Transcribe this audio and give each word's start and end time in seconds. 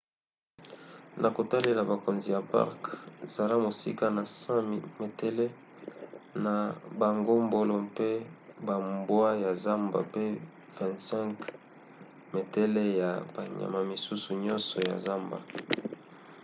na 1.21 1.29
kotalela 1.35 1.81
bakonzi 1.91 2.29
ya 2.35 2.41
parke 2.51 2.91
zala 3.35 3.55
mosika 3.65 4.05
na 4.17 4.23
100 4.25 4.61
metele 5.01 5.45
na 6.43 6.55
bangombolo 6.99 7.75
mpe 7.89 8.09
bambwa 8.67 9.29
ya 9.43 9.51
zamba 9.63 9.97
mpe 10.09 10.23
25 10.73 11.33
metele 12.35 12.81
ya 13.01 13.11
banyama 13.35 13.79
misusu 13.91 14.29
nyonso 14.43 14.75
ya 14.89 14.95
zamba! 15.05 15.37